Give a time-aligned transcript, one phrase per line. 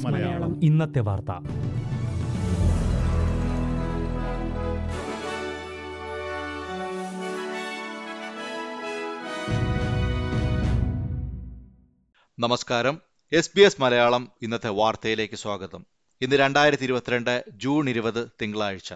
[0.00, 0.64] മലയാളം.
[0.64, 1.30] ഇന്നത്തെ വാർത്ത.
[12.38, 13.00] നമസ്കാരം.
[13.32, 15.86] എസ് ബി എസ് മലയാളം ഇന്നത്തെ വാർത്തയിലേക്ക് സ്വാഗതം.
[16.20, 18.94] ഇന്ന് രണ്ടായിരത്തി ഇരുപത്തിരണ്ട് ജൂൺ ഇരുപത് തിങ്കളാഴ്ച.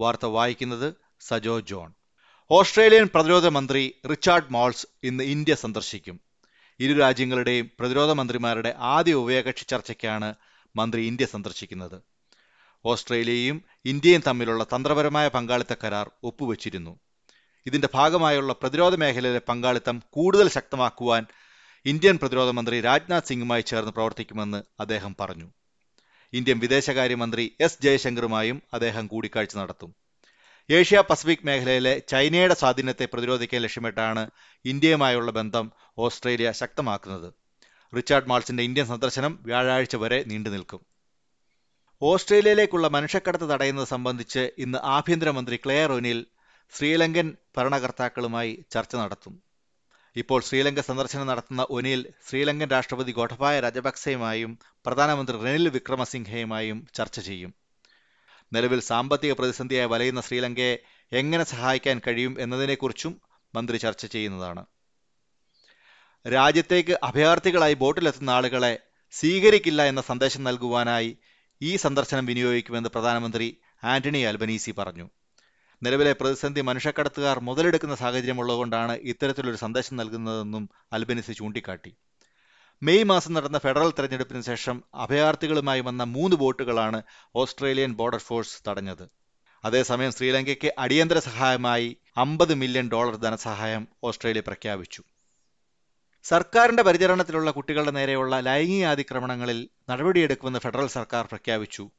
[0.00, 1.92] വാർത്ത വായിക്കുന്നത് സജോ ജോൺ.
[2.50, 6.25] ഓസ്ട്രേലിയൻ പ്രതിരോധ മന്ത്രി റിച്ചാർഡ് മോൾസ് ഇന്ന് ഇന്ത്യ സന്ദർശിക്കും.
[6.80, 10.34] ഇരു രാജ്യങ്ങളുടെയും പ്രതിരോധ മന്ത്രിമാരുടെ ആദ്യ ഉഭയകക്ഷി ചർച്ചയ്ക്കാണ്
[10.76, 12.02] മന്ത്രി ഇന്ത്യ സന്ദർശിക്കുന്നത്.
[12.84, 16.98] ഓസ്ട്രേലിയയും ഇന്ത്യയും തമ്മിലുള്ള തന്ത്രപരമായ പങ്കാളിത്ത കരാർ ഒപ്പുവച്ചിരുന്നു.
[17.66, 21.26] ഇതിന്റെ ഭാഗമായുള്ള പ്രതിരോധ മേഖലയിലെ പങ്കാളിത്തം കൂടുതൽ ശക്തമാക്കുവാൻ
[21.86, 25.48] ഇന്ത്യൻ പ്രതിരോധ മന്ത്രി രാജ്നാഥ് സിംഗുമായി ചേർന്ന് പ്രവർത്തിക്കുമെന്ന് അദ്ദേഹം പറഞ്ഞു.
[26.32, 29.94] ഇന്ത്യൻ വിദേശകാര്യമന്ത്രി എസ് ജയശങ്കറുമായും അദ്ദേഹം കൂടിക്കാഴ്ച നടത്തും.
[30.70, 34.30] ഏഷ്യ പസഫിക് മേഖലയിലെ ചൈനയുടെ സ്വാധീനത്തെ പ്രതിരോധിക്കാൻ ലക്ഷ്യമിട്ടാണ്
[34.64, 37.34] ഇന്ത്യയുമായുള്ള ബന്ധം ഓസ്ട്രേലിയ ശക്തമാക്കുന്നത്.
[37.96, 40.80] റിച്ചാർഡ് മാൾസിന്റെ ഇന്ത്യൻ സന്ദർശനം വ്യാഴാഴ്ച വരെ നീണ്ടു നിൽക്കും.
[42.02, 46.26] ഓസ്ട്രേലിയയിലേക്കുള്ള മനുഷ്യക്കടത്ത് തടയുന്നത് സംബന്ധിച്ച് ഇന്ന് ആഭ്യന്തരമന്ത്രി ക്ലെയർ ഒനിൽ
[46.72, 49.42] ശ്രീലങ്കൻ ഭരണകർത്താക്കളുമായി ചർച്ച നടത്തും.
[50.16, 57.65] ഇപ്പോൾ ശ്രീലങ്ക സന്ദർശനം നടത്തുന്ന ഒനിൽ ശ്രീലങ്കൻ രാഷ്ട്രപതി ഗോഠബായ രാജപക്സെയുമായും പ്രധാനമന്ത്രി റെനിൽ വിക്രമസിംഹയുമായും ചർച്ച ചെയ്യും.
[58.52, 60.78] നിലവിൽ സാമ്പത്തിക പ്രതിസന്ധിയായി വലയുന്ന ശ്രീലങ്കയെ
[61.12, 63.20] എങ്ങനെ സഹായിക്കാൻ കഴിയും എന്നതിനെക്കുറിച്ചും
[63.54, 64.66] മന്ത്രി ചർച്ച ചെയ്യുന്നതാണ്.
[66.26, 68.78] രാജ്യത്തേക്ക് അഭയാർത്ഥികളായി ബോട്ടിലെത്തുന്ന ആളുകളെ
[69.12, 71.18] സ്വീകരിക്കില്ല എന്ന സന്ദേശം നൽകുവാനായി
[71.62, 75.10] ഈ സന്ദർശനം വിനിയോഗിക്കുമെന്ന് പ്രധാനമന്ത്രി ആന്റണി അൽബനീസി പറഞ്ഞു.
[75.82, 81.96] നിലവിലെ പ്രതിസന്ധി മനുഷ്യക്കടത്തുകാർ മുതലെടുക്കുന്ന സാഹചര്യമുള്ളതുകൊണ്ടാണ് ഇത്തരത്തിലൊരു സന്ദേശം നൽകുന്നതെന്നും അൽബനീസി ചൂണ്ടിക്കാട്ടി.
[82.82, 87.02] മെയ് മാസം നടന്ന ഫെഡറൽ തെരഞ്ഞെടുപ്പിന് ശേഷം അഭയാർത്ഥികളുമായി വന്ന മൂന്ന് ബോട്ടുകളാണ്
[87.34, 89.10] ഓസ്ട്രേലിയൻ ബോർഡർ ഫോഴ്സ് തടഞ്ഞത്.
[89.64, 95.02] അതേസമയം ശ്രീലങ്കയ്ക്ക് അടിയന്തര സഹായമായി അമ്പത് മില്യൺ ഡോളർ ധനസഹായം ഓസ്ട്രേലിയ പ്രഖ്യാപിച്ചു.
[96.24, 101.90] സർക്കാരിന്റെ പരിചരണത്തിലുള്ള കുട്ടികളുടെ നേരെയുള്ള ലൈംഗികാതിക്രമണങ്ങളിൽ നടപടിയെടുക്കുമെന്ന് ഫെഡറൽ സർക്കാർ പ്രഖ്യാപിച്ചു.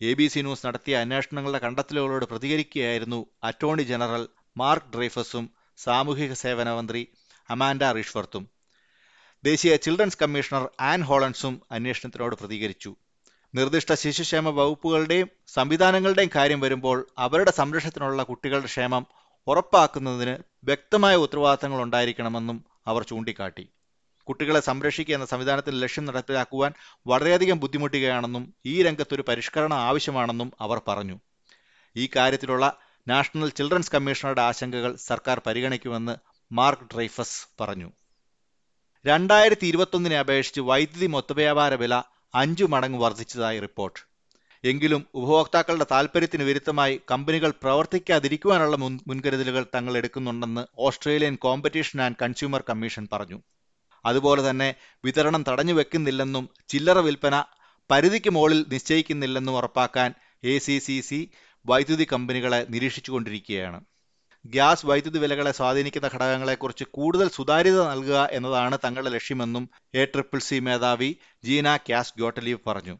[0.00, 7.08] എ ബി സി ന്യൂസ് നടത്തിയ അന്വേഷണങ്ങളുടെ കണ്ടെത്തലുകളോട് പ്രതികരിക്കുകയായിരുന്നു അറ്റോർണി ജനറൽ മാർക്ക് ഡ്രൈഫസും സാമൂഹിക സേവന മന്ത്രി
[7.50, 8.53] അമാൻഡ റിഷ്വർത്തും.
[9.46, 12.90] ദേശീയ ചിൽഡ്രൻസ് കമ്മീഷണർ ആൻ ഹോളൻസും അന്വേഷണത്തിനോട് പ്രതികരിച്ചു.
[13.54, 19.06] നിർദ്ദിഷ്ട ശിശുക്ഷേമ വകുപ്പുകളുടെയും സംവിധാനങ്ങളുടെയും കാര്യം വരുമ്പോൾ അവരുടെ സംരക്ഷണത്തിനുള്ള കുട്ടികളുടെ ക്ഷേമം
[19.46, 20.34] ഉറപ്പാക്കുന്നതിന്
[20.64, 23.64] വ്യക്തമായ ഉത്തരവാദിത്തങ്ങൾ ഉണ്ടായിരിക്കണമെന്നും അവർ ചൂണ്ടിക്കാട്ടി.
[24.28, 26.72] കുട്ടികളെ സംരക്ഷിക്കുക എന്ന സംവിധാനത്തിൽ ലക്ഷ്യം നടപ്പിലാക്കുവാൻ
[27.06, 31.20] വളരെയധികം ബുദ്ധിമുട്ടുകയാണെന്നും ഈ രംഗത്തൊരു പരിഷ്കരണം ആവശ്യമാണെന്നും അവർ പറഞ്ഞു.
[31.96, 32.76] ഈ കാര്യത്തിലുള്ള
[33.08, 36.16] നാഷണൽ ചിൽഡ്രൻസ് കമ്മീഷണറുടെ ആശങ്കകൾ സർക്കാർ പരിഗണിക്കുമെന്ന്
[36.52, 37.90] മാർക്ക് ഡ്രൈഫസ് പറഞ്ഞു.
[39.04, 41.94] രണ്ടായിരത്തി ഇരുപത്തൊന്നിനെ അപേക്ഷിച്ച് വൈദ്യുതി മൊത്തവ്യാപാര വില
[42.34, 43.98] അഞ്ചു മടങ്ങ് വർദ്ധിച്ചതായി റിപ്പോർട്ട്.
[44.64, 53.08] എങ്കിലും ഉപഭോക്താക്കളുടെ താൽപ്പര്യത്തിന് വിരുദ്ധമായി കമ്പനികൾ പ്രവർത്തിക്കാതിരിക്കുവാനുള്ള മുൻ മുൻകരുതലുകൾ തങ്ങൾ എടുക്കുന്നുണ്ടെന്ന് Australian competition and consumer commission
[53.12, 53.38] പറഞ്ഞു.
[54.04, 54.68] അതുപോലെ തന്നെ
[55.04, 57.36] വിതരണം തടഞ്ഞു വെക്കുന്നില്ലെന്നും ചില്ലറ വിൽപ്പന
[57.90, 60.10] പരിധിക്ക് മുകളിൽ നിശ്ചയിക്കുന്നില്ലെന്നും ഉറപ്പാക്കാൻ
[60.44, 60.54] എ
[61.66, 63.78] വൈദ്യുതി കമ്പനികളെ നിരീക്ഷിച്ചുകൊണ്ടിരിക്കുകയാണ്.
[64.44, 69.64] ഗ്യാസ് വൈദ്യുതി വിലകളെ സ്വാധീനിക്കുന്ന ഘടകങ്ങളെക്കുറിച്ച് കൂടുതൽ സുതാര്യത നൽകുക എന്നതാണ് തങ്ങളുടെ ലക്ഷ്യമെന്നും
[70.00, 71.10] എ ട്രിപ്പിൾ സി മേധാവി
[71.44, 72.94] ജീന ക്യാസ് ഗ്യോട്ടലീവ് പറഞ്ഞു.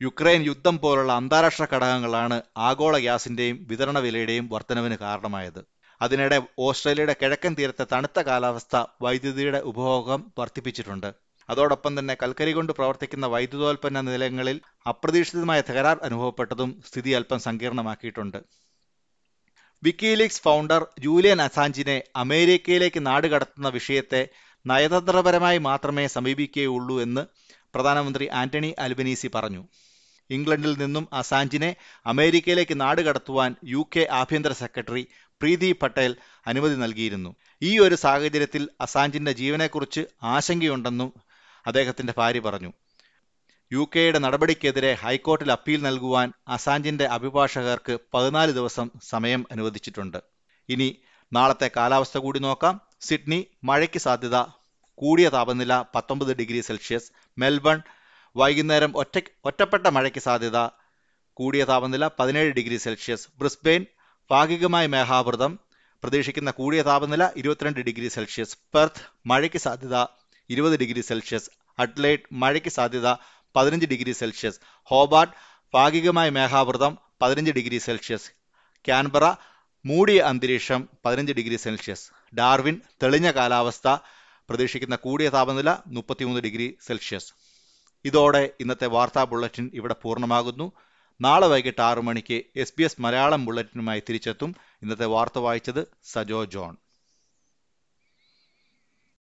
[0.00, 2.36] യുക്രൈൻ യുദ്ധം പോലുള്ള അന്താരാഷ്ട്ര ഘടകങ്ങളാണ്
[2.68, 5.60] ആഗോള ഗ്യാസിന്റെയും വിതരണ വിലയുടെയും വർധനവിന് കാരണമായത്.
[6.00, 11.10] അതിനിടെ ഓസ്ട്രേലിയയുടെ കിഴക്കൻ തീരത്തെ തണുത്ത കാലാവസ്ഥ വൈദ്യുതിയുടെ ഉപഭോഗം വർദ്ധിപ്പിച്ചിട്ടുണ്ട്.
[11.48, 14.56] അതോടൊപ്പം തന്നെ കൽക്കരി കൊണ്ട് പ്രവർത്തിക്കുന്ന വൈദ്യുതോൽപ്പന്ന നിലയങ്ങളിൽ
[14.92, 18.38] അപ്രതീക്ഷിതമായ തകരാർ അനുഭവപ്പെട്ടതും സ്ഥിതി അല്പം സങ്കീർണമാക്കിയിട്ടുണ്ട്.
[19.82, 24.22] വിക്കിലീക്സ് ഫൗണ്ടർ ജൂലിയൻ അസാഞ്ചിനെ അമേരിക്കയിലേക്ക് നാടുകടത്തുന്ന വിഷയത്തെ
[24.64, 27.22] നയതന്ത്രപരമായി മാത്രമേ സമീപിക്കുകയുള്ളൂ എന്ന്
[27.74, 29.62] പ്രധാനമന്ത്രി ആന്റണി അൽബനീസി പറഞ്ഞു.
[30.30, 31.70] ഇംഗ്ലണ്ടിൽ നിന്നും അസാഞ്ചിനെ
[32.06, 35.04] അമേരിക്കയിലേക്ക് നാടുകടത്തുവാൻ യു കെ ആഭ്യന്തര സെക്രട്ടറി
[35.40, 36.12] പ്രീതി പട്ടേൽ
[36.46, 37.30] അനുമതി നൽകിയിരുന്നു.
[37.62, 40.02] ഈ ഒരു സാഹചര്യത്തിൽ അസാഞ്ചിന്റെ ജീവനെക്കുറിച്ച്
[40.34, 41.10] ആശങ്കയുണ്ടെന്നും
[41.66, 42.70] അദ്ദേഹത്തിന്റെ ഭാര്യ പറഞ്ഞു.
[43.72, 50.18] യു കെയുടെ നടപടിക്കെതിരെ ഹൈക്കോർട്ടിൽ അപ്പീൽ നൽകുവാൻ അസാഞ്ചിന്റെ അഭിഭാഷകർക്ക് പതിനാല് ദിവസം സമയം അനുവദിച്ചിട്ടുണ്ട്.
[50.68, 50.96] ഇനി
[51.32, 52.80] നാളത്തെ കാലാവസ്ഥ കൂടി നോക്കാം.
[53.00, 54.36] സിഡ്നി മഴയ്ക്ക് സാധ്യത.
[54.94, 57.12] കൂടിയ താപനില പത്തൊമ്പത് ഡിഗ്രി സെൽഷ്യസ്.
[57.38, 57.82] മെൽബൺ
[58.36, 60.68] വൈകുന്നേരം ഒറ്റ ഒറ്റപ്പെട്ട മഴയ്ക്ക് സാധ്യത.
[61.34, 63.28] കൂടിയ താപനില പതിനേഴ് ഡിഗ്രി സെൽഷ്യസ്.
[63.38, 63.86] ബ്രിസ്ബെയിൻ
[64.30, 65.58] ഭാഗികമായ മേഘാവൃതം.
[66.02, 68.58] പ്രതീക്ഷിക്കുന്ന കൂടിയ താപനില ഇരുപത്തിരണ്ട് ഡിഗ്രി സെൽഷ്യസ്.
[68.74, 70.06] പെർത്ത് മഴയ്ക്ക് സാധ്യത
[70.50, 71.50] ഇരുപത് ഡിഗ്രി സെൽഷ്യസ്.
[71.78, 73.08] അഡ്ലൈറ്റ് മഴയ്ക്ക് സാധ്യത
[73.56, 74.60] പതിനഞ്ച് ഡിഗ്രി സെൽഷ്യസ്.
[74.82, 75.34] ഹോബാർട്ട്
[75.74, 78.30] ഭാഗികമായ മേഘാവൃതം പതിനഞ്ച് ഡിഗ്രി സെൽഷ്യസ്.
[78.84, 79.34] ക്യാൻബറ
[79.86, 82.10] മൂടിയ അന്തരീക്ഷം പതിനഞ്ച് ഡിഗ്രി സെൽഷ്യസ്.
[82.34, 83.88] ഡാർവിൻ തെളിഞ്ഞ കാലാവസ്ഥ
[84.48, 87.32] പ്രതീക്ഷിക്കുന്ന കൂടിയ താപനില മുപ്പത്തിമൂന്ന് ഡിഗ്രി സെൽഷ്യസ്.
[88.04, 90.72] ഇതോടെ ഇന്നത്തെ വാർത്താ ബുള്ളറ്റിൻ ഇവിടെ പൂർണമാകുന്നു.
[91.20, 94.56] നാളെ വൈകിട്ട് ആറു മണിക്ക് എസ് ബി എസ് മലയാളം ബുള്ളറ്റിനുമായി തിരിച്ചെത്തും.
[94.82, 96.76] ഇന്നത്തെ വാർത്ത വായിച്ചത് സജോ ജോൺ.